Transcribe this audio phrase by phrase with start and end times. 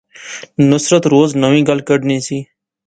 [0.69, 2.37] نصرت روز ناوی گل کھڈنی سی